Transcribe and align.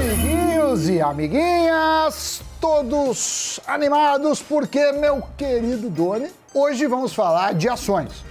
Amiguinhos 0.00 0.88
e 0.88 0.98
amiguinhas, 0.98 2.40
todos 2.58 3.60
animados 3.66 4.40
porque, 4.40 4.92
meu 4.92 5.22
querido 5.36 5.90
Doni, 5.90 6.30
hoje 6.54 6.86
vamos 6.86 7.12
falar 7.12 7.52
de 7.52 7.68
ações. 7.68 8.24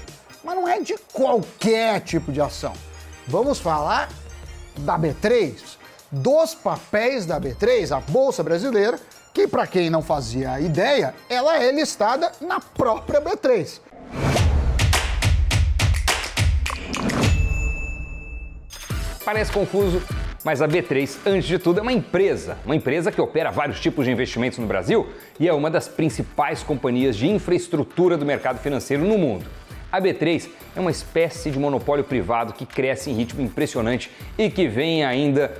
Mas 0.44 0.55
não 0.55 0.68
é 0.68 0.79
de 0.79 0.96
qualquer 1.13 2.02
tipo 2.02 2.32
de 2.32 2.42
ação. 2.42 2.74
Vamos 3.28 3.60
falar 3.60 4.10
da 4.79 4.97
B3, 4.97 5.54
dos 6.12 6.55
papéis 6.55 7.28
da 7.28 7.39
B3, 7.39 7.95
a 7.95 7.99
Bolsa 7.99 8.41
Brasileira, 8.41 8.99
que 9.31 9.47
para 9.47 9.67
quem 9.67 9.91
não 9.91 10.01
fazia 10.01 10.59
ideia, 10.59 11.13
ela 11.29 11.55
é 11.55 11.71
listada 11.71 12.31
na 12.41 12.59
própria 12.59 13.21
B3. 13.21 13.79
Parece 19.23 19.51
confuso, 19.51 20.01
mas 20.44 20.62
a 20.62 20.68
B3, 20.68 21.18
antes 21.26 21.48
de 21.48 21.60
tudo, 21.60 21.80
é 21.80 21.82
uma 21.82 21.92
empresa. 21.92 22.58
Uma 22.66 22.76
empresa 22.76 23.12
que 23.12 23.20
opera 23.20 23.52
vários 23.52 23.80
tipos 23.80 24.06
de 24.06 24.11
investimentos 24.11 24.57
no 24.60 24.68
Brasil 24.68 25.07
e 25.39 25.47
é 25.47 25.54
uma 25.54 25.70
das 25.70 25.88
principais 25.88 26.64
companhias 26.64 27.16
de 27.16 27.28
infraestrutura 27.28 28.18
do 28.18 28.25
mercado 28.25 28.60
financeiro 28.60 29.04
no 29.04 29.18
mundo. 29.18 29.46
A 29.92 30.00
B3 30.00 30.50
é 30.75 30.80
uma 30.80 30.92
espécie 30.92 31.50
de 31.50 31.57
monopólio 31.57 32.03
privado 32.03 32.53
que 32.53 32.66
cresce 32.66 33.09
em 33.09 33.14
ritmo 33.14 33.42
impressionante 33.42 34.11
e 34.38 34.50
que 34.50 34.67
vem 34.67 35.03
ainda 35.03 35.52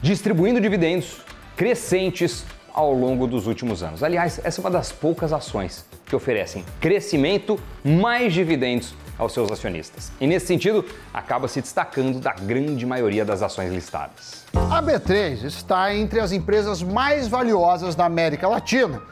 distribuindo 0.00 0.60
dividendos 0.60 1.20
crescentes 1.56 2.44
ao 2.72 2.92
longo 2.92 3.26
dos 3.26 3.46
últimos 3.46 3.82
anos. 3.82 4.02
Aliás, 4.02 4.40
essa 4.44 4.60
é 4.60 4.62
uma 4.62 4.70
das 4.70 4.92
poucas 4.92 5.32
ações 5.32 5.84
que 6.04 6.14
oferecem 6.14 6.64
crescimento 6.80 7.58
mais 7.82 8.32
dividendos 8.32 8.94
aos 9.18 9.32
seus 9.32 9.50
acionistas. 9.50 10.12
E 10.20 10.26
nesse 10.26 10.46
sentido, 10.46 10.84
acaba 11.12 11.48
se 11.48 11.60
destacando 11.60 12.20
da 12.20 12.32
grande 12.32 12.84
maioria 12.84 13.24
das 13.24 13.42
ações 13.42 13.72
listadas. 13.72 14.44
A 14.70 14.82
B3 14.82 15.44
está 15.44 15.94
entre 15.94 16.20
as 16.20 16.32
empresas 16.32 16.82
mais 16.82 17.28
valiosas 17.28 17.94
da 17.94 18.04
América 18.04 18.48
Latina, 18.48 19.02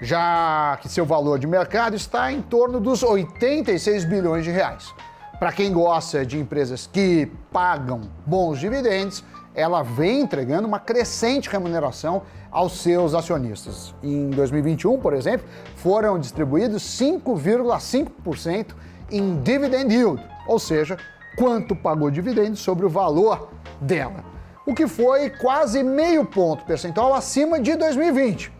já 0.00 0.78
que 0.80 0.88
seu 0.88 1.06
valor 1.06 1.38
de 1.38 1.46
mercado 1.46 1.94
está 1.94 2.32
em 2.32 2.42
torno 2.42 2.80
dos 2.80 3.02
86 3.02 4.04
bilhões 4.04 4.44
de 4.44 4.50
reais. 4.50 4.92
Para 5.38 5.52
quem 5.52 5.72
gosta 5.72 6.24
de 6.24 6.38
empresas 6.38 6.88
que 6.90 7.30
pagam 7.52 8.02
bons 8.24 8.60
dividendos, 8.60 9.24
ela 9.54 9.82
vem 9.82 10.20
entregando 10.20 10.66
uma 10.66 10.78
crescente 10.78 11.48
remuneração 11.48 12.22
aos 12.50 12.80
seus 12.80 13.14
acionistas. 13.14 13.94
Em 14.02 14.30
2021, 14.30 14.98
por 14.98 15.14
exemplo, 15.14 15.46
foram 15.76 16.18
distribuídos 16.18 16.82
5,5% 16.82 18.68
em 19.12 19.40
dividend 19.42 19.92
yield, 19.92 20.22
ou 20.46 20.58
seja, 20.58 20.96
quanto 21.36 21.76
pagou 21.76 22.10
dividendos 22.10 22.60
sobre 22.60 22.86
o 22.86 22.88
valor 22.88 23.50
dela, 23.80 24.24
o 24.66 24.74
que 24.74 24.86
foi 24.86 25.30
quase 25.30 25.82
meio 25.82 26.24
ponto 26.24 26.64
percentual 26.64 27.14
acima 27.14 27.60
de 27.60 27.76
2020. 27.76 28.52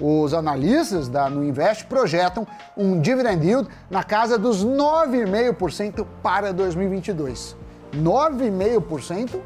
Os 0.00 0.34
analistas 0.34 1.08
da 1.08 1.30
Nuinvest 1.30 1.86
projetam 1.86 2.46
um 2.76 3.00
dividend 3.00 3.46
yield 3.46 3.68
na 3.90 4.04
casa 4.04 4.38
dos 4.38 4.64
9,5% 4.64 6.06
para 6.22 6.52
2022. 6.52 7.56
9,5% 7.94 9.40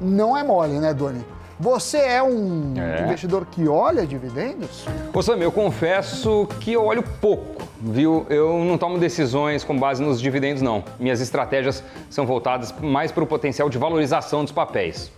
não 0.00 0.36
é 0.36 0.44
mole, 0.44 0.78
né, 0.78 0.94
Doni? 0.94 1.24
Você 1.60 1.98
é 1.98 2.22
um 2.22 2.74
é. 2.76 3.02
investidor 3.02 3.44
que 3.46 3.66
olha 3.66 4.06
dividendos? 4.06 4.86
Ô 5.12 5.20
Sam, 5.20 5.38
eu 5.38 5.50
confesso 5.50 6.46
que 6.60 6.72
eu 6.72 6.84
olho 6.84 7.02
pouco, 7.02 7.66
viu? 7.80 8.24
Eu 8.30 8.64
não 8.64 8.78
tomo 8.78 8.96
decisões 8.96 9.64
com 9.64 9.76
base 9.76 10.00
nos 10.00 10.20
dividendos, 10.20 10.62
não. 10.62 10.84
Minhas 11.00 11.20
estratégias 11.20 11.82
são 12.08 12.24
voltadas 12.24 12.72
mais 12.80 13.10
para 13.10 13.24
o 13.24 13.26
potencial 13.26 13.68
de 13.68 13.76
valorização 13.76 14.44
dos 14.44 14.52
papéis. 14.52 15.10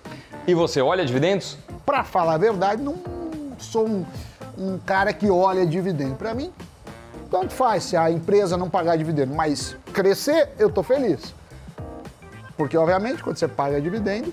E 0.46 0.55
você 0.55 0.80
olha 0.80 1.05
dividendos? 1.05 1.58
Para 1.84 2.05
falar 2.05 2.34
a 2.34 2.38
verdade, 2.38 2.83
não 2.83 2.94
sou 3.58 3.86
um, 3.86 4.06
um 4.56 4.78
cara 4.78 5.12
que 5.12 5.28
olha 5.28 5.66
dividendo. 5.66 6.14
Para 6.14 6.33
mim, 6.33 6.50
tanto 7.30 7.52
faz 7.52 7.84
se 7.84 7.98
a 7.98 8.11
empresa 8.11 8.56
não 8.56 8.70
pagar 8.70 8.96
dividendo, 8.96 9.34
mas 9.34 9.77
crescer, 9.92 10.48
eu 10.58 10.70
tô 10.70 10.83
feliz. 10.83 11.34
Porque, 12.56 12.79
obviamente, 12.79 13.23
quando 13.23 13.36
você 13.36 13.46
paga 13.46 13.79
dividendo, 13.79 14.33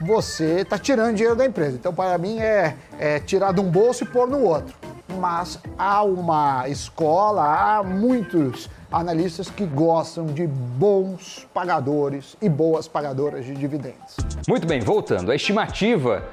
você 0.00 0.60
está 0.60 0.78
tirando 0.78 1.14
dinheiro 1.14 1.36
da 1.36 1.44
empresa. 1.44 1.76
Então, 1.76 1.94
para 1.94 2.16
mim, 2.18 2.38
é, 2.40 2.76
é 2.98 3.20
tirar 3.20 3.52
de 3.52 3.60
um 3.60 3.70
bolso 3.70 4.04
e 4.04 4.06
pôr 4.06 4.28
no 4.28 4.40
outro. 4.42 4.74
Mas 5.18 5.58
há 5.78 6.02
uma 6.02 6.68
escola, 6.68 7.42
há 7.78 7.82
muitos 7.82 8.68
analistas 8.90 9.50
que 9.50 9.64
gostam 9.64 10.26
de 10.26 10.46
bons 10.46 11.46
pagadores 11.52 12.36
e 12.40 12.48
boas 12.48 12.88
pagadoras 12.88 13.44
de 13.44 13.54
dividendos. 13.54 14.16
Muito 14.48 14.66
bem, 14.66 14.80
voltando. 14.80 15.30
A 15.30 15.34
estimativa 15.34 16.24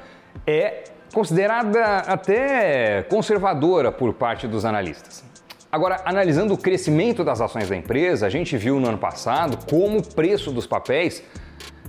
é 0.46 0.84
considerada 1.14 1.98
até 2.00 3.04
conservadora 3.04 3.92
por 3.92 4.14
parte 4.14 4.48
dos 4.48 4.64
analistas. 4.64 5.24
Agora, 5.72 6.02
analisando 6.04 6.54
o 6.54 6.58
crescimento 6.58 7.24
das 7.24 7.40
ações 7.40 7.70
da 7.70 7.76
empresa, 7.76 8.26
a 8.28 8.30
gente 8.30 8.58
viu 8.58 8.80
no 8.80 8.90
ano 8.90 8.98
passado 8.98 9.58
como 9.70 10.00
o 10.00 10.04
preço 10.04 10.52
dos 10.52 10.68
papéis 10.68 11.24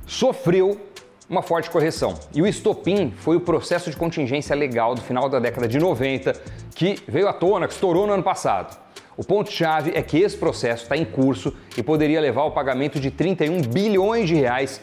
sofreu 0.07 0.81
uma 1.29 1.43
forte 1.43 1.71
correção. 1.71 2.15
E 2.35 2.43
o 2.43 2.47
estopim 2.47 3.13
foi 3.17 3.37
o 3.37 3.41
processo 3.41 3.91
de 3.91 3.97
contingência 3.97 4.55
legal 4.55 4.95
do 4.95 5.01
final 5.01 5.29
da 5.29 5.39
década 5.39 5.69
de 5.69 5.79
90, 5.79 6.33
que 6.75 7.03
veio 7.07 7.29
à 7.29 7.33
tona, 7.33 7.67
que 7.67 7.75
estourou 7.75 8.07
no 8.07 8.13
ano 8.13 8.23
passado. 8.23 8.77
O 9.17 9.25
ponto-chave 9.25 9.93
é 9.95 10.03
que 10.03 10.19
esse 10.19 10.37
processo 10.37 10.85
está 10.85 10.97
em 10.97 11.05
curso 11.05 11.55
e 11.77 11.83
poderia 11.83 12.21
levar 12.21 12.43
ao 12.43 12.53
pagamento 12.53 12.99
de 12.99 13.11
31 13.11 13.61
bilhões 13.63 14.27
de 14.27 14.35
reais 14.35 14.81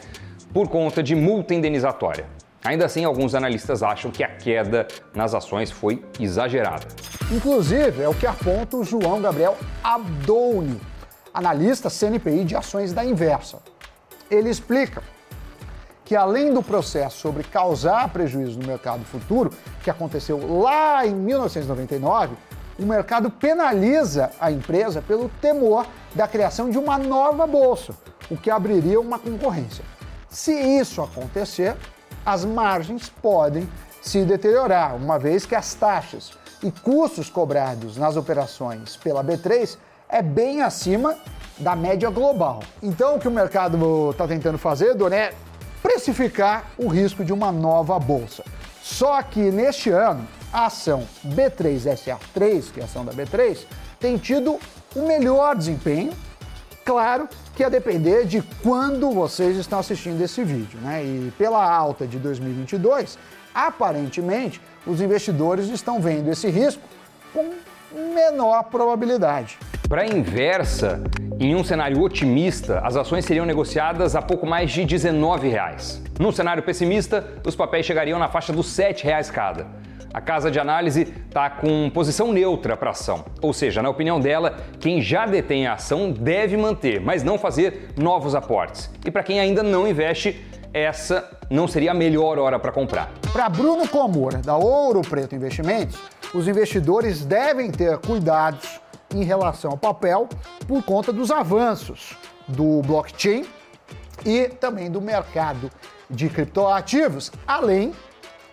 por 0.52 0.68
conta 0.68 1.02
de 1.02 1.14
multa 1.14 1.54
indenizatória. 1.54 2.26
Ainda 2.64 2.84
assim, 2.84 3.04
alguns 3.04 3.34
analistas 3.34 3.82
acham 3.82 4.10
que 4.10 4.22
a 4.22 4.28
queda 4.28 4.86
nas 5.14 5.34
ações 5.34 5.70
foi 5.70 6.04
exagerada. 6.18 6.86
Inclusive, 7.32 8.02
é 8.02 8.08
o 8.08 8.14
que 8.14 8.26
aponta 8.26 8.76
o 8.76 8.84
João 8.84 9.20
Gabriel 9.20 9.56
Abdoni, 9.82 10.78
analista 11.32 11.88
CNPI 11.88 12.44
de 12.44 12.54
ações 12.54 12.92
da 12.92 13.04
Inversa. 13.04 13.58
Ele 14.30 14.50
explica 14.50 15.02
que 16.10 16.16
além 16.16 16.52
do 16.52 16.60
processo 16.60 17.18
sobre 17.18 17.44
causar 17.44 18.08
prejuízo 18.08 18.58
no 18.58 18.66
mercado 18.66 19.04
futuro, 19.04 19.52
que 19.80 19.88
aconteceu 19.88 20.60
lá 20.60 21.06
em 21.06 21.14
1999, 21.14 22.34
o 22.76 22.82
mercado 22.84 23.30
penaliza 23.30 24.32
a 24.40 24.50
empresa 24.50 25.00
pelo 25.00 25.28
temor 25.40 25.86
da 26.12 26.26
criação 26.26 26.68
de 26.68 26.76
uma 26.76 26.98
nova 26.98 27.46
bolsa, 27.46 27.94
o 28.28 28.36
que 28.36 28.50
abriria 28.50 29.00
uma 29.00 29.20
concorrência. 29.20 29.84
Se 30.28 30.52
isso 30.52 31.00
acontecer, 31.00 31.76
as 32.26 32.44
margens 32.44 33.08
podem 33.08 33.68
se 34.02 34.24
deteriorar, 34.24 34.96
uma 34.96 35.16
vez 35.16 35.46
que 35.46 35.54
as 35.54 35.74
taxas 35.74 36.32
e 36.60 36.72
custos 36.72 37.30
cobrados 37.30 37.96
nas 37.96 38.16
operações 38.16 38.96
pela 38.96 39.22
B3 39.22 39.78
é 40.08 40.20
bem 40.20 40.60
acima 40.60 41.16
da 41.56 41.76
média 41.76 42.10
global. 42.10 42.64
Então, 42.82 43.14
o 43.14 43.20
que 43.20 43.28
o 43.28 43.30
mercado 43.30 44.10
está 44.10 44.26
tentando 44.26 44.58
fazer, 44.58 44.96
Doné, 44.96 45.30
precificar 46.00 46.70
o 46.78 46.88
risco 46.88 47.22
de 47.22 47.30
uma 47.30 47.52
nova 47.52 47.98
bolsa. 47.98 48.42
Só 48.82 49.20
que 49.22 49.38
neste 49.38 49.90
ano, 49.90 50.26
a 50.50 50.66
ação 50.66 51.06
B3SA3, 51.26 52.72
que 52.72 52.80
é 52.80 52.82
a 52.82 52.86
ação 52.86 53.04
da 53.04 53.12
B3, 53.12 53.66
tem 54.00 54.16
tido 54.16 54.58
o 54.96 55.06
melhor 55.06 55.54
desempenho. 55.54 56.12
Claro 56.86 57.28
que 57.54 57.62
a 57.62 57.68
depender 57.68 58.24
de 58.24 58.40
quando 58.62 59.10
vocês 59.10 59.58
estão 59.58 59.78
assistindo 59.78 60.20
esse 60.22 60.42
vídeo, 60.42 60.80
né? 60.80 61.04
E 61.04 61.32
pela 61.36 61.62
alta 61.62 62.06
de 62.06 62.18
2022, 62.18 63.18
aparentemente 63.54 64.58
os 64.86 65.02
investidores 65.02 65.68
estão 65.68 66.00
vendo 66.00 66.30
esse 66.30 66.48
risco 66.48 66.82
com 67.34 67.50
menor 68.14 68.62
probabilidade. 68.64 69.58
Para 69.86 70.02
a 70.02 70.06
inversa, 70.06 71.02
em 71.46 71.54
um 71.54 71.64
cenário 71.64 72.02
otimista, 72.02 72.80
as 72.80 72.96
ações 72.96 73.24
seriam 73.24 73.46
negociadas 73.46 74.14
a 74.14 74.20
pouco 74.20 74.46
mais 74.46 74.70
de 74.70 74.84
19 74.84 75.48
reais. 75.48 76.02
Num 76.18 76.30
cenário 76.30 76.62
pessimista, 76.62 77.26
os 77.46 77.56
papéis 77.56 77.86
chegariam 77.86 78.18
na 78.18 78.28
faixa 78.28 78.52
dos 78.52 78.76
R$ 78.76 78.94
reais 79.02 79.30
cada. 79.30 79.66
A 80.12 80.20
casa 80.20 80.50
de 80.50 80.60
análise 80.60 81.14
está 81.28 81.48
com 81.48 81.88
posição 81.94 82.30
neutra 82.30 82.76
para 82.76 82.90
a 82.90 82.90
ação, 82.90 83.24
ou 83.40 83.54
seja, 83.54 83.80
na 83.80 83.88
opinião 83.88 84.20
dela, 84.20 84.58
quem 84.78 85.00
já 85.00 85.24
detém 85.24 85.66
a 85.66 85.74
ação 85.74 86.12
deve 86.12 86.58
manter, 86.58 87.00
mas 87.00 87.22
não 87.22 87.38
fazer 87.38 87.88
novos 87.96 88.34
aportes. 88.34 88.90
E 89.06 89.10
para 89.10 89.22
quem 89.22 89.40
ainda 89.40 89.62
não 89.62 89.88
investe, 89.88 90.44
essa 90.74 91.26
não 91.48 91.66
seria 91.66 91.92
a 91.92 91.94
melhor 91.94 92.38
hora 92.38 92.58
para 92.58 92.70
comprar. 92.70 93.12
Para 93.32 93.48
Bruno 93.48 93.88
Comura, 93.88 94.38
da 94.38 94.56
Ouro 94.56 95.00
Preto 95.00 95.34
Investimentos, 95.34 95.98
os 96.34 96.46
investidores 96.46 97.24
devem 97.24 97.70
ter 97.70 97.96
cuidados 97.98 98.80
em 99.14 99.24
relação 99.24 99.72
ao 99.72 99.78
papel 99.78 100.28
por 100.66 100.82
conta 100.82 101.12
dos 101.12 101.30
avanços 101.30 102.16
do 102.46 102.82
blockchain 102.82 103.44
e 104.24 104.48
também 104.48 104.90
do 104.90 105.00
mercado 105.00 105.70
de 106.08 106.28
criptoativos, 106.28 107.30
além 107.46 107.94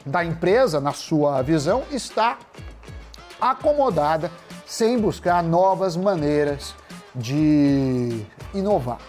da 0.05 0.23
empresa, 0.23 0.79
na 0.79 0.93
sua 0.93 1.41
visão, 1.41 1.83
estar 1.91 2.39
acomodada 3.39 4.31
sem 4.65 4.99
buscar 4.99 5.43
novas 5.43 5.95
maneiras 5.95 6.75
de 7.13 8.25
inovar. 8.53 8.99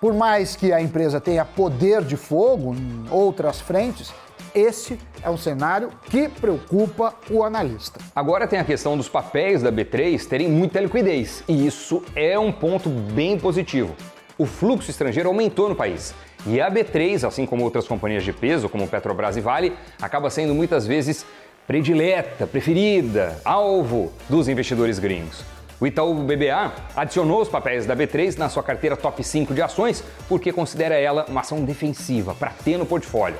Por 0.00 0.12
mais 0.12 0.54
que 0.54 0.72
a 0.72 0.80
empresa 0.80 1.20
tenha 1.20 1.44
poder 1.44 2.04
de 2.04 2.16
fogo 2.16 2.74
em 2.74 3.06
outras 3.10 3.60
frentes, 3.60 4.12
Esse 4.56 4.98
é 5.22 5.28
um 5.28 5.36
cenário 5.36 5.90
que 6.08 6.30
preocupa 6.30 7.14
o 7.28 7.44
analista. 7.44 8.00
Agora 8.14 8.48
tem 8.48 8.58
a 8.58 8.64
questão 8.64 8.96
dos 8.96 9.06
papéis 9.06 9.60
da 9.60 9.70
B3 9.70 10.26
terem 10.26 10.48
muita 10.48 10.80
liquidez, 10.80 11.44
e 11.46 11.66
isso 11.66 12.02
é 12.14 12.38
um 12.38 12.50
ponto 12.50 12.88
bem 12.88 13.38
positivo. 13.38 13.94
O 14.38 14.46
fluxo 14.46 14.90
estrangeiro 14.90 15.28
aumentou 15.28 15.68
no 15.68 15.76
país. 15.76 16.14
E 16.46 16.58
a 16.58 16.70
B3, 16.70 17.28
assim 17.28 17.44
como 17.44 17.64
outras 17.64 17.86
companhias 17.86 18.24
de 18.24 18.32
peso, 18.32 18.66
como 18.70 18.88
Petrobras 18.88 19.36
e 19.36 19.42
Vale, 19.42 19.74
acaba 20.00 20.30
sendo 20.30 20.54
muitas 20.54 20.86
vezes 20.86 21.26
predileta, 21.66 22.46
preferida, 22.46 23.38
alvo 23.44 24.10
dos 24.26 24.48
investidores 24.48 24.98
gringos. 24.98 25.44
O 25.78 25.86
Itaú 25.86 26.14
BBA 26.14 26.72
adicionou 26.96 27.42
os 27.42 27.48
papéis 27.50 27.84
da 27.84 27.94
B3 27.94 28.38
na 28.38 28.48
sua 28.48 28.62
carteira 28.62 28.96
top 28.96 29.22
5 29.22 29.52
de 29.52 29.60
ações 29.60 30.02
porque 30.26 30.50
considera 30.50 30.94
ela 30.94 31.26
uma 31.28 31.42
ação 31.42 31.62
defensiva 31.62 32.34
para 32.34 32.52
ter 32.64 32.78
no 32.78 32.86
portfólio. 32.86 33.36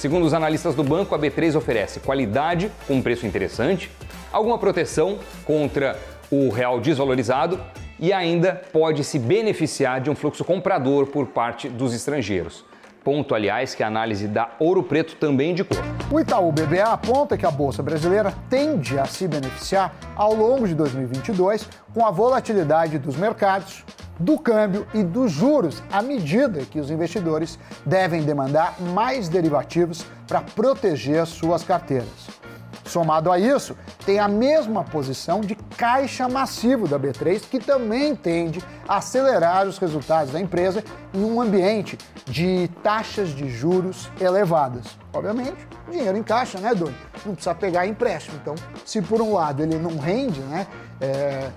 Segundo 0.00 0.24
os 0.24 0.32
analistas 0.32 0.74
do 0.74 0.82
banco, 0.82 1.14
a 1.14 1.18
B3 1.18 1.54
oferece 1.54 2.00
qualidade 2.00 2.72
com 2.88 2.94
um 2.94 3.02
preço 3.02 3.26
interessante, 3.26 3.90
alguma 4.32 4.56
proteção 4.56 5.18
contra 5.44 5.94
o 6.30 6.48
real 6.48 6.80
desvalorizado 6.80 7.60
e 7.98 8.10
ainda 8.10 8.62
pode 8.72 9.04
se 9.04 9.18
beneficiar 9.18 10.00
de 10.00 10.08
um 10.08 10.14
fluxo 10.14 10.42
comprador 10.42 11.08
por 11.08 11.26
parte 11.26 11.68
dos 11.68 11.92
estrangeiros. 11.92 12.64
Ponto, 13.04 13.34
aliás, 13.34 13.74
que 13.74 13.82
a 13.82 13.88
análise 13.88 14.26
da 14.26 14.48
Ouro 14.58 14.82
Preto 14.82 15.16
também 15.16 15.50
indicou. 15.50 15.76
O 16.10 16.18
Itaú 16.18 16.50
BBA 16.50 16.84
aponta 16.84 17.36
que 17.36 17.44
a 17.44 17.50
Bolsa 17.50 17.82
Brasileira 17.82 18.32
tende 18.48 18.98
a 18.98 19.04
se 19.04 19.28
beneficiar 19.28 19.94
ao 20.16 20.32
longo 20.32 20.66
de 20.66 20.74
2022 20.74 21.68
com 21.92 22.06
a 22.06 22.10
volatilidade 22.10 22.98
dos 22.98 23.16
mercados, 23.16 23.84
do 24.20 24.38
câmbio 24.38 24.86
e 24.94 25.02
dos 25.02 25.32
juros, 25.32 25.82
à 25.90 26.02
medida 26.02 26.60
que 26.60 26.78
os 26.78 26.90
investidores 26.90 27.58
devem 27.84 28.22
demandar 28.22 28.80
mais 28.80 29.28
derivativos 29.28 30.04
para 30.28 30.42
proteger 30.42 31.26
suas 31.26 31.64
carteiras. 31.64 32.40
Somado 32.84 33.30
a 33.30 33.38
isso, 33.38 33.76
tem 34.04 34.18
a 34.18 34.26
mesma 34.26 34.82
posição 34.82 35.40
de 35.40 35.54
caixa 35.54 36.28
massivo 36.28 36.88
da 36.88 36.98
B3, 36.98 37.40
que 37.48 37.60
também 37.60 38.16
tende 38.16 38.60
a 38.86 38.96
acelerar 38.96 39.66
os 39.66 39.78
resultados 39.78 40.32
da 40.32 40.40
empresa 40.40 40.82
em 41.14 41.24
um 41.24 41.40
ambiente 41.40 41.96
de 42.26 42.68
taxas 42.82 43.28
de 43.28 43.48
juros 43.48 44.10
elevadas. 44.20 44.98
Obviamente, 45.12 45.68
dinheiro 45.88 46.18
em 46.18 46.22
caixa, 46.22 46.58
né, 46.58 46.74
Doni? 46.74 46.96
Não 47.24 47.34
precisa 47.34 47.54
pegar 47.54 47.86
empréstimo. 47.86 48.36
Então, 48.42 48.56
se 48.84 49.00
por 49.00 49.22
um 49.22 49.34
lado 49.34 49.62
ele 49.62 49.78
não 49.78 49.96
rende, 49.96 50.40
né? 50.40 50.66
É... 51.00 51.48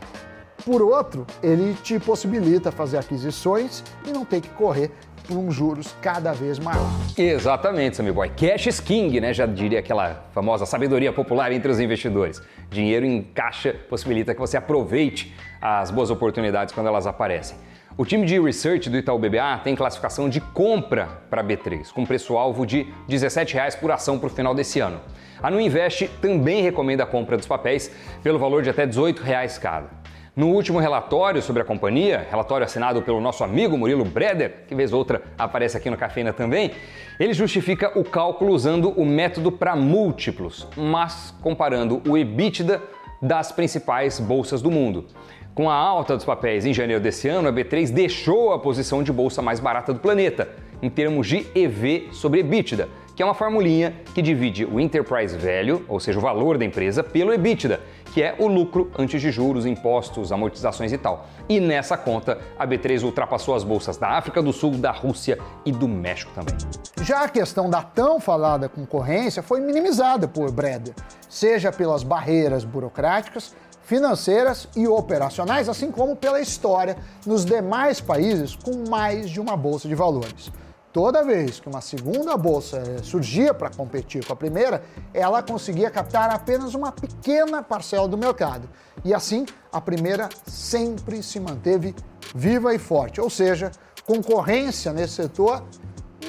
Por 0.66 0.82
outro, 0.82 1.28
ele 1.42 1.74
te 1.84 2.00
possibilita 2.00 2.72
fazer 2.72 2.98
aquisições 2.98 3.84
e 4.08 4.12
não 4.12 4.24
ter 4.24 4.40
que 4.40 4.50
correr 4.50 4.92
por 5.28 5.38
um 5.38 5.52
juros 5.52 5.94
cada 6.02 6.32
vez 6.34 6.60
maior. 6.60 6.90
Exatamente, 7.18 7.98
Sammy 7.98 8.12
Boy. 8.12 8.30
Cash 8.30 8.68
is 8.68 8.80
king, 8.80 9.20
né? 9.20 9.34
Já 9.34 9.46
diria 9.46 9.80
aquela 9.80 10.26
famosa 10.34 10.66
sabedoria 10.66 11.12
popular 11.12 11.52
entre 11.52 11.72
os 11.72 11.80
investidores. 11.80 12.42
Dinheiro 12.70 13.06
em 13.06 13.22
caixa 13.22 13.74
possibilita 13.90 14.34
que 14.34 14.40
você 14.40 14.58
aproveite 14.58 15.36
as 15.62 15.92
boas 15.92 16.10
oportunidades 16.10 16.74
quando 16.74 16.88
elas 16.88 17.08
aparecem. 17.08 17.58
O 17.96 18.06
time 18.06 18.26
de 18.26 18.40
research 18.40 18.90
do 18.90 18.98
Itaú 18.98 19.20
BBA 19.20 19.60
tem 19.64 19.76
classificação 19.76 20.28
de 20.28 20.42
compra 20.42 21.08
para 21.30 21.44
B3, 21.44 21.92
com 21.92 22.06
preço-alvo 22.06 22.66
de 22.66 22.82
R$ 22.82 22.94
17,00 23.08 23.80
por 23.80 23.92
ação 23.92 24.18
para 24.18 24.28
o 24.28 24.30
final 24.30 24.56
desse 24.56 24.80
ano. 24.80 25.00
A 25.42 25.52
Nuinvest 25.52 26.08
também 26.20 26.64
recomenda 26.64 27.04
a 27.04 27.06
compra 27.06 27.38
dos 27.38 27.46
papéis 27.46 27.92
pelo 28.24 28.40
valor 28.40 28.64
de 28.64 28.70
até 28.70 28.86
R$ 28.86 28.92
18,00 28.92 29.60
cada. 29.60 30.03
No 30.36 30.48
último 30.48 30.80
relatório 30.80 31.44
sobre 31.44 31.62
a 31.62 31.66
companhia, 31.66 32.26
relatório 32.28 32.66
assinado 32.66 33.04
pelo 33.04 33.22
nosso 33.22 33.44
amigo 33.44 33.78
Murilo 33.78 34.04
Breder, 34.04 34.64
que 34.68 34.74
vez 34.74 34.92
outra 34.92 35.22
aparece 35.38 35.78
aqui 35.78 35.92
no 35.92 35.98
Cafeína 35.98 36.34
também, 36.34 36.72
ele 37.20 37.34
justifica 37.34 37.92
o 38.00 38.04
cálculo 38.04 38.52
usando 38.52 38.90
o 39.00 39.06
método 39.06 39.52
para 39.52 39.76
múltiplos, 39.76 40.68
mas 40.76 41.36
comparando 41.40 42.02
o 42.10 42.18
EBITDA 42.18 42.82
das 43.22 43.52
principais 43.52 44.20
bolsas 44.20 44.60
do 44.60 44.72
mundo. 44.72 45.06
Com 45.54 45.70
a 45.70 45.76
alta 45.76 46.16
dos 46.16 46.26
papéis 46.26 46.66
em 46.66 46.74
janeiro 46.74 47.00
desse 47.00 47.30
ano, 47.30 47.50
a 47.50 47.54
B3 47.54 47.92
deixou 47.92 48.54
a 48.54 48.60
posição 48.60 49.04
de 49.04 49.14
bolsa 49.14 49.40
mais 49.40 49.60
barata 49.60 49.94
do 49.94 50.00
planeta, 50.00 50.50
em 50.82 50.90
termos 50.90 51.28
de 51.28 51.46
EV 51.54 52.10
sobre 52.12 52.40
EBITDA, 52.40 52.90
que 53.16 53.22
é 53.22 53.26
uma 53.26 53.36
formulinha 53.36 53.94
que 54.16 54.22
divide 54.24 54.66
o 54.66 54.80
Enterprise 54.80 55.38
Value, 55.38 55.86
ou 55.88 56.00
seja, 56.00 56.18
o 56.18 56.22
valor 56.24 56.58
da 56.58 56.66
empresa, 56.66 57.04
pelo 57.04 57.32
EBITDA, 57.32 57.80
que 58.14 58.22
é 58.22 58.36
o 58.38 58.46
lucro 58.46 58.92
antes 58.98 59.20
de 59.20 59.32
juros, 59.32 59.66
impostos, 59.66 60.32
amortizações 60.32 60.94
e 60.94 60.98
tal. 61.00 61.26
E 61.50 61.60
nessa 61.60 61.98
conta, 61.98 62.38
a 62.60 62.68
B3 62.68 63.04
ultrapassou 63.04 63.56
as 63.56 63.64
bolsas 63.64 63.98
da 63.98 64.10
África 64.10 64.40
do 64.40 64.54
Sul, 64.54 64.74
da 64.74 64.92
Rússia 64.92 65.40
e 65.66 65.72
do 65.72 65.88
México 65.88 66.32
também. 66.36 66.56
Já 67.02 67.24
a 67.24 67.30
questão 67.30 67.68
da 67.68 67.82
tão 67.82 68.20
falada 68.20 68.70
concorrência 68.70 69.42
foi 69.42 69.62
minimizada 69.62 70.28
por 70.28 70.52
Breder, 70.52 70.94
seja 71.28 71.72
pelas 71.72 72.04
barreiras 72.04 72.64
burocráticas, 72.64 73.56
financeiras 73.82 74.68
e 74.76 74.88
operacionais, 74.88 75.68
assim 75.68 75.92
como 75.92 76.16
pela 76.16 76.40
história 76.40 76.96
nos 77.26 77.44
demais 77.44 78.00
países 78.00 78.56
com 78.56 78.88
mais 78.88 79.28
de 79.28 79.42
uma 79.42 79.58
bolsa 79.58 79.88
de 79.88 79.96
valores 79.96 80.52
toda 80.94 81.24
vez 81.24 81.60
que 81.60 81.68
uma 81.68 81.82
segunda 81.82 82.38
bolsa 82.38 82.78
eh, 82.78 83.02
surgia 83.02 83.54
para 83.54 83.70
competir 83.72 84.24
com 84.24 84.32
a 84.32 84.36
primeira, 84.36 84.84
ela 85.12 85.42
conseguia 85.42 85.90
captar 85.90 86.30
apenas 86.30 86.76
uma 86.76 86.92
pequena 86.92 87.64
parcela 87.64 88.08
do 88.08 88.18
mercado. 88.18 88.70
E 89.04 89.12
assim, 89.12 89.46
a 89.72 89.82
primeira 89.82 90.30
sempre 90.46 91.24
se 91.24 91.40
manteve 91.40 91.96
viva 92.36 92.74
e 92.76 92.78
forte. 92.80 93.20
Ou 93.20 93.30
seja, 93.30 93.72
concorrência 94.06 94.94
nesse 94.94 95.16
setor 95.16 95.64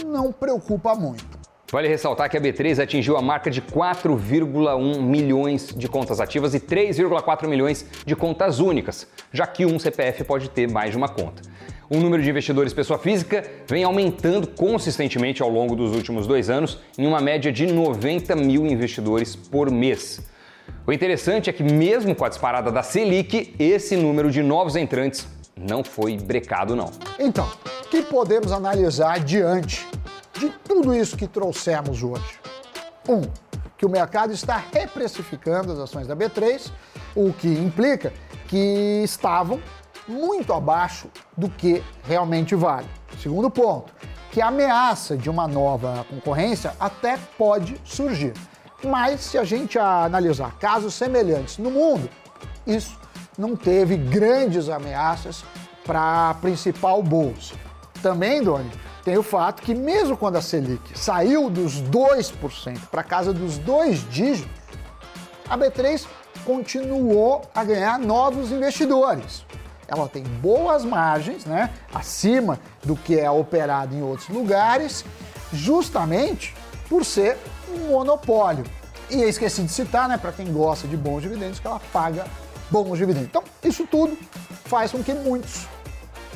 não 0.07 0.33
preocupa 0.33 0.95
muito. 0.95 1.35
Vale 1.71 1.89
ressaltar 1.89 2.31
que 2.31 2.37
a 2.37 2.41
B3 2.41 2.81
atingiu 2.83 3.17
a 3.17 3.23
marca 3.23 3.51
de 3.51 3.61
4,1 3.61 5.03
milhões 5.03 5.75
de 5.75 5.89
contas 5.89 6.21
ativas 6.21 6.55
e 6.55 6.61
3,4 6.61 7.49
milhões 7.49 7.85
de 8.07 8.15
contas 8.15 8.61
únicas, 8.61 9.09
já 9.33 9.47
que 9.47 9.67
um 9.67 9.79
CPF 9.79 10.23
pode 10.25 10.49
ter 10.51 10.71
mais 10.71 10.93
de 10.93 10.97
uma 10.97 11.09
conta. 11.09 11.43
O 11.89 11.99
número 11.99 12.23
de 12.23 12.31
investidores 12.31 12.73
pessoa 12.73 12.99
física 12.99 13.45
vem 13.67 13.85
aumentando 13.85 14.47
consistentemente 14.47 15.43
ao 15.43 15.51
longo 15.51 15.77
dos 15.77 15.95
últimos 15.95 16.27
dois 16.27 16.49
anos, 16.49 16.79
em 16.97 17.07
uma 17.07 17.21
média 17.21 17.53
de 17.53 17.67
90 17.67 18.35
mil 18.37 18.65
investidores 18.67 19.37
por 19.37 19.71
mês. 19.71 20.21
O 20.87 20.93
interessante 20.93 21.51
é 21.51 21.53
que, 21.53 21.63
mesmo 21.63 22.15
com 22.15 22.25
a 22.25 22.29
disparada 22.29 22.73
da 22.73 22.83
Selic, 22.83 23.55
esse 23.59 23.97
número 23.97 24.31
de 24.31 24.43
novos 24.43 24.77
entrantes 24.77 25.27
não 25.57 25.85
foi 25.85 26.17
brecado, 26.17 26.75
não. 26.75 26.91
Então, 27.19 27.47
o 27.85 27.89
que 27.89 28.03
podemos 28.03 28.51
analisar 28.51 29.21
diante 29.21 29.87
de 30.39 30.49
tudo 30.65 30.95
isso 30.95 31.17
que 31.17 31.27
trouxemos 31.27 32.03
hoje? 32.03 32.41
Um, 33.07 33.21
que 33.77 33.85
o 33.85 33.91
mercado 33.91 34.33
está 34.33 34.63
reprecificando 34.73 35.73
as 35.73 35.79
ações 35.79 36.07
da 36.07 36.17
B3, 36.17 36.71
o 37.15 37.33
que 37.33 37.49
implica 37.49 38.11
que 38.49 39.03
estavam 39.05 39.61
muito 40.07 40.53
abaixo 40.53 41.09
do 41.37 41.49
que 41.49 41.83
realmente 42.05 42.55
vale. 42.55 42.89
Segundo 43.21 43.51
ponto, 43.51 43.93
que 44.31 44.41
a 44.41 44.49
ameaça 44.49 45.17
de 45.17 45.31
uma 45.31 45.47
nova 45.47 46.05
concorrência 46.11 46.75
até 46.79 47.17
pode 47.39 47.81
surgir. 47.85 48.35
Mas 48.83 49.21
se 49.21 49.39
a 49.39 49.45
gente 49.45 49.79
analisar 49.79 50.59
casos 50.59 50.95
semelhantes 50.95 51.59
no 51.59 51.71
mundo, 51.71 52.11
isso 52.67 52.99
não 53.39 53.57
teve 53.57 53.97
grandes 53.97 54.69
ameaças 54.69 55.45
para 55.87 56.31
a 56.31 56.35
principal 56.35 57.03
bolsa. 57.03 57.55
Também, 58.03 58.43
Doni, 58.43 58.71
tem 59.05 59.17
o 59.17 59.23
fato 59.23 59.63
que 59.63 59.75
mesmo 59.75 60.17
quando 60.17 60.37
a 60.37 60.43
Selic 60.43 60.99
saiu 60.99 61.49
dos 61.49 61.83
2% 61.83 62.89
para 62.91 63.03
casa 63.03 63.33
dos 63.33 63.57
dois 63.59 64.09
dígitos, 64.11 64.51
a 65.49 65.57
B3 65.57 66.07
continuou 66.45 67.43
a 67.55 67.65
ganhar 67.65 67.99
novos 67.99 68.51
investidores 68.51 69.45
ela 69.89 70.09
tem 70.09 70.23
boas 70.23 70.85
margens, 70.85 71.45
né, 71.45 71.71
acima 71.93 72.59
do 72.83 72.97
que 72.97 73.19
é 73.19 73.31
operado 73.31 73.95
em 73.95 74.03
outros 74.03 74.29
lugares, 74.29 75.05
justamente 75.53 76.55
por 76.89 77.05
ser 77.05 77.37
um 77.69 77.89
monopólio. 77.89 78.65
E 79.11 79.21
eu 79.21 79.29
esqueci 79.29 79.63
de 79.63 79.71
citar, 79.71 80.09
né, 80.09 80.17
para 80.17 80.33
quem 80.33 80.53
gosta 80.53 80.89
de 80.89 80.97
bons 80.97 81.23
dividendos, 81.23 81.59
que 81.59 81.67
ela 81.67 81.81
paga 81.93 82.25
bons 82.71 82.97
dividendos. 82.97 83.29
Então, 83.29 83.45
isso 83.63 83.87
tudo 83.87 84.17
faz 84.65 84.91
com 84.91 85.03
que 85.03 85.13
muitos 85.13 85.67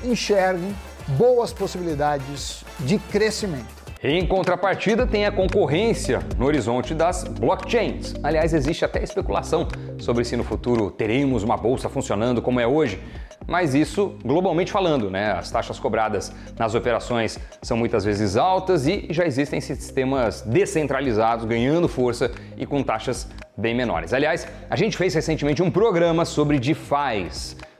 enxerguem 0.05 0.75
boas 1.17 1.53
possibilidades 1.53 2.65
de 2.81 2.99
crescimento. 2.99 3.79
Em 4.01 4.25
contrapartida, 4.25 5.05
tem 5.05 5.27
a 5.27 5.33
concorrência 5.33 6.21
no 6.37 6.47
horizonte 6.47 6.95
das 6.95 7.25
blockchains. 7.25 8.15
Aliás, 8.23 8.55
existe 8.55 8.85
até 8.85 9.03
especulação 9.03 9.67
sobre 9.99 10.25
se 10.25 10.37
no 10.37 10.45
futuro 10.45 10.89
teremos 10.89 11.43
uma 11.43 11.57
bolsa 11.57 11.89
funcionando 11.89 12.41
como 12.41 12.61
é 12.61 12.67
hoje. 12.67 13.03
Mas 13.49 13.75
isso 13.75 14.15
globalmente 14.23 14.71
falando, 14.71 15.11
né? 15.11 15.33
As 15.33 15.51
taxas 15.51 15.79
cobradas 15.81 16.31
nas 16.59 16.75
operações 16.75 17.39
são 17.63 17.79
muitas 17.79 18.05
vezes 18.05 18.37
altas 18.37 18.87
e 18.87 19.07
já 19.09 19.25
existem 19.25 19.59
sistemas 19.59 20.43
descentralizados 20.43 21.47
ganhando 21.47 21.89
força 21.89 22.31
e 22.59 22.67
com 22.67 22.83
taxas 22.83 23.27
bem 23.57 23.75
menores. 23.75 24.13
Aliás, 24.13 24.47
a 24.69 24.77
gente 24.77 24.99
fez 24.99 25.15
recentemente 25.15 25.63
um 25.63 25.71
programa 25.71 26.27
sobre 26.27 26.59
DeFi. 26.59 27.31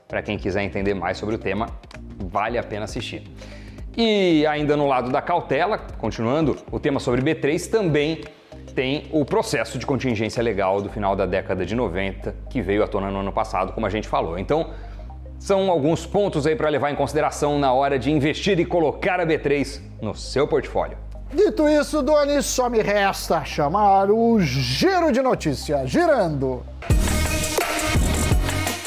Para 0.07 0.23
quem 0.23 0.39
quiser 0.39 0.63
entender 0.63 0.95
mais 0.95 1.19
sobre 1.19 1.35
o 1.35 1.37
tema, 1.37 1.67
vale 2.17 2.57
a 2.57 2.63
pena 2.63 2.85
assistir. 2.85 3.21
E 3.95 4.47
ainda 4.47 4.75
no 4.75 4.87
lado 4.87 5.11
da 5.11 5.21
cautela, 5.21 5.77
continuando 5.77 6.57
o 6.71 6.79
tema 6.79 6.99
sobre 6.99 7.21
B3, 7.21 7.69
também 7.69 8.21
tem 8.73 9.07
o 9.11 9.23
processo 9.23 9.77
de 9.77 9.85
contingência 9.85 10.41
legal 10.41 10.81
do 10.81 10.89
final 10.89 11.15
da 11.15 11.27
década 11.27 11.63
de 11.63 11.75
90, 11.75 12.35
que 12.49 12.59
veio 12.59 12.83
à 12.83 12.87
tona 12.87 13.11
no 13.11 13.19
ano 13.19 13.31
passado, 13.31 13.71
como 13.71 13.85
a 13.85 13.89
gente 13.89 14.07
falou. 14.07 14.39
Então, 14.39 14.71
são 15.39 15.71
alguns 15.71 16.05
pontos 16.05 16.45
aí 16.45 16.55
para 16.55 16.69
levar 16.69 16.91
em 16.91 16.95
consideração 16.95 17.57
na 17.57 17.73
hora 17.73 17.97
de 17.97 18.11
investir 18.11 18.59
e 18.59 18.65
colocar 18.65 19.19
a 19.19 19.25
B3 19.25 19.81
no 20.01 20.13
seu 20.13 20.47
portfólio. 20.47 20.97
Dito 21.33 21.67
isso, 21.69 22.01
Doni, 22.01 22.41
só 22.41 22.69
me 22.69 22.81
resta 22.81 23.43
chamar 23.45 24.11
o 24.11 24.39
giro 24.39 25.11
de 25.11 25.21
notícia. 25.21 25.85
Girando. 25.85 26.63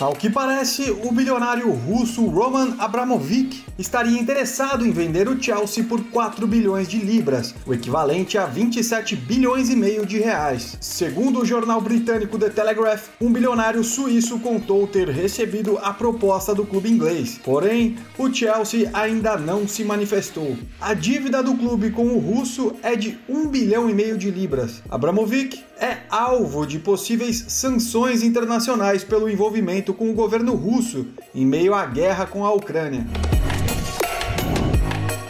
Ao 0.03 0.15
que 0.15 0.29
parece, 0.29 0.91
o 0.91 1.13
bilionário 1.13 1.71
russo 1.71 2.27
Roman 2.27 2.75
Abramovich 2.81 3.65
estaria 3.79 4.19
interessado 4.19 4.85
em 4.85 4.91
vender 4.91 5.29
o 5.29 5.41
Chelsea 5.41 5.85
por 5.85 6.03
4 6.11 6.45
bilhões 6.45 6.89
de 6.89 6.99
libras, 6.99 7.55
o 7.65 7.73
equivalente 7.73 8.37
a 8.37 8.45
27 8.45 9.15
bilhões 9.15 9.71
e 9.71 9.77
meio 9.77 10.05
de 10.05 10.19
reais. 10.19 10.77
Segundo 10.81 11.41
o 11.41 11.45
jornal 11.45 11.81
britânico 11.81 12.37
The 12.37 12.51
Telegraph, 12.51 13.11
um 13.21 13.33
bilionário 13.33 13.85
suíço 13.85 14.41
contou 14.41 14.89
ter 14.89 15.09
recebido 15.09 15.79
a 15.79 15.95
proposta 15.95 16.53
do 16.53 16.67
clube 16.67 16.91
inglês. 16.91 17.39
Porém, 17.45 17.97
o 18.19 18.29
Chelsea 18.33 18.91
ainda 18.93 19.37
não 19.37 19.69
se 19.69 19.85
manifestou. 19.85 20.57
A 20.81 20.95
dívida 20.95 21.45
do 21.45 21.55
clube 21.55 21.93
com 21.93 22.07
o 22.07 22.19
russo 22.19 22.75
é 22.83 22.97
de 22.97 23.21
1 23.29 23.47
bilhão 23.47 23.89
e 23.89 23.95
meio 23.95 24.19
de 24.19 24.33
libras. 24.33 24.83
Abramovich 24.91 25.65
é 25.83 25.99
alvo 26.09 26.65
de 26.65 26.79
possíveis 26.79 27.45
sanções 27.49 28.23
internacionais 28.23 29.03
pelo 29.03 29.29
envolvimento 29.29 29.93
com 29.93 30.09
o 30.09 30.15
governo 30.15 30.55
russo 30.55 31.09
em 31.35 31.45
meio 31.45 31.75
à 31.75 31.85
guerra 31.85 32.25
com 32.25 32.47
a 32.47 32.53
Ucrânia. 32.53 33.05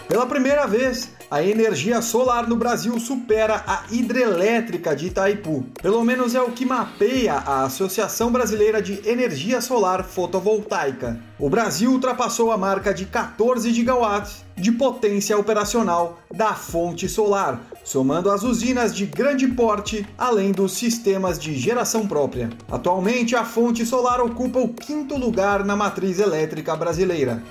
Pela 0.06 0.26
primeira 0.26 0.66
vez, 0.66 1.08
a 1.30 1.42
energia 1.42 2.02
solar 2.02 2.46
no 2.46 2.54
Brasil 2.54 3.00
supera 3.00 3.64
a 3.66 3.84
hidrelétrica 3.90 4.94
de 4.94 5.06
Itaipu. 5.06 5.64
Pelo 5.80 6.04
menos 6.04 6.34
é 6.34 6.42
o 6.42 6.50
que 6.50 6.66
mapeia 6.66 7.36
a 7.36 7.64
Associação 7.64 8.30
Brasileira 8.30 8.82
de 8.82 9.00
Energia 9.08 9.62
Solar 9.62 10.04
Fotovoltaica. 10.04 11.18
O 11.38 11.48
Brasil 11.48 11.90
ultrapassou 11.90 12.52
a 12.52 12.58
marca 12.58 12.92
de 12.92 13.06
14 13.06 13.72
gigawatts 13.72 14.44
de 14.54 14.70
potência 14.70 15.38
operacional 15.38 16.18
da 16.30 16.52
fonte 16.52 17.08
solar, 17.08 17.58
somando 17.84 18.30
as 18.30 18.42
usinas 18.42 18.94
de 18.94 19.06
grande 19.06 19.46
porte, 19.48 20.06
além 20.16 20.52
dos 20.52 20.72
sistemas 20.72 21.38
de 21.38 21.56
geração 21.56 22.06
própria. 22.06 22.50
Atualmente, 22.70 23.34
a 23.34 23.44
fonte 23.44 23.84
solar 23.84 24.20
ocupa 24.20 24.58
o 24.58 24.68
quinto 24.68 25.16
lugar 25.16 25.64
na 25.64 25.76
matriz 25.76 26.18
elétrica 26.18 26.74
brasileira. 26.76 27.42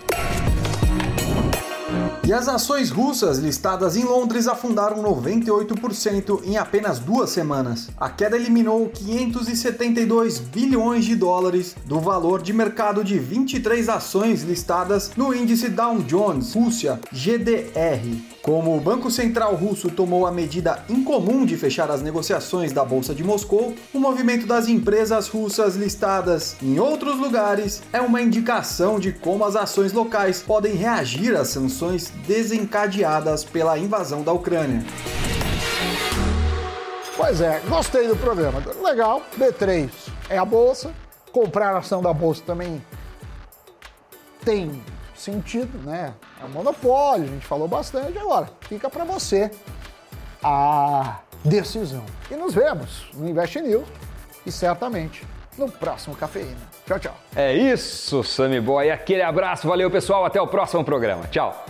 E 2.23 2.31
as 2.33 2.47
ações 2.47 2.91
russas 2.91 3.39
listadas 3.39 3.97
em 3.97 4.05
Londres 4.05 4.47
afundaram 4.47 5.03
98% 5.03 6.43
em 6.45 6.55
apenas 6.55 6.99
duas 6.99 7.29
semanas. 7.31 7.89
A 7.97 8.09
queda 8.09 8.37
eliminou 8.37 8.87
572 8.87 10.39
bilhões 10.39 11.03
de 11.03 11.15
dólares 11.15 11.75
do 11.85 11.99
valor 11.99 12.41
de 12.41 12.53
mercado 12.53 13.03
de 13.03 13.19
23 13.19 13.89
ações 13.89 14.43
listadas 14.43 15.11
no 15.17 15.33
índice 15.33 15.67
Dow 15.67 15.97
Jones 16.03 16.53
Rússia 16.53 17.01
GDR. 17.11 18.21
Como 18.41 18.75
o 18.75 18.79
Banco 18.79 19.11
Central 19.11 19.53
russo 19.53 19.91
tomou 19.91 20.25
a 20.25 20.31
medida 20.31 20.83
incomum 20.89 21.45
de 21.45 21.55
fechar 21.55 21.91
as 21.91 22.01
negociações 22.01 22.71
da 22.71 22.83
Bolsa 22.83 23.13
de 23.13 23.23
Moscou, 23.23 23.75
o 23.93 23.99
movimento 23.99 24.47
das 24.47 24.67
empresas 24.67 25.27
russas 25.27 25.75
listadas 25.75 26.55
em 26.59 26.79
outros 26.79 27.19
lugares 27.19 27.83
é 27.93 28.01
uma 28.01 28.19
indicação 28.19 28.99
de 28.99 29.11
como 29.11 29.45
as 29.45 29.55
ações 29.55 29.93
locais 29.93 30.41
podem 30.41 30.73
reagir 30.73 31.35
às 31.35 31.49
sanções 31.49 32.11
desencadeadas 32.25 33.43
pela 33.43 33.77
invasão 33.77 34.23
da 34.23 34.33
Ucrânia. 34.33 34.83
Pois 37.15 37.41
é, 37.41 37.61
gostei 37.69 38.07
do 38.07 38.15
programa. 38.15 38.63
Legal, 38.81 39.21
B3 39.37 39.91
é 40.29 40.39
a 40.39 40.45
bolsa. 40.45 40.91
Comprar 41.31 41.75
a 41.75 41.77
ação 41.77 42.01
da 42.01 42.11
bolsa 42.11 42.41
também 42.43 42.83
tem 44.43 44.81
sentido, 45.21 45.77
né? 45.79 46.13
É 46.41 46.45
um 46.45 46.49
monopólio, 46.49 47.25
a 47.25 47.27
gente 47.27 47.45
falou 47.45 47.67
bastante. 47.67 48.17
Agora, 48.17 48.49
fica 48.61 48.89
para 48.89 49.03
você 49.03 49.51
a 50.43 51.19
decisão. 51.43 52.03
E 52.29 52.35
nos 52.35 52.53
vemos 52.53 53.05
no 53.13 53.27
Invest 53.27 53.59
News 53.61 53.87
e 54.45 54.51
certamente 54.51 55.25
no 55.57 55.69
próximo 55.69 56.15
Cafeína. 56.15 56.57
Tchau, 56.85 56.99
tchau. 56.99 57.15
É 57.35 57.53
isso, 57.53 58.23
Sammy 58.23 58.59
Boy. 58.59 58.89
Aquele 58.89 59.21
abraço, 59.21 59.67
valeu 59.67 59.89
pessoal, 59.91 60.25
até 60.25 60.41
o 60.41 60.47
próximo 60.47 60.83
programa. 60.83 61.27
Tchau. 61.27 61.65